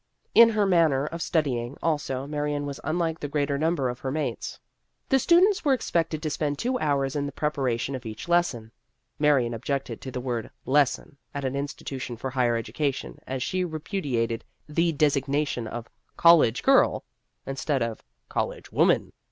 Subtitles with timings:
[0.33, 4.59] In her manner of studying, also, Marion was unlike the greater number of her mates.
[5.09, 8.71] The students were expected to spend two hours in the preparation of each lesson.
[9.19, 14.43] (Marion objected to the word lesson at an institution for higher education, as she repudiated
[14.67, 15.87] the designa tion of
[16.17, 17.03] college girl
[17.45, 19.13] instead of college woman.)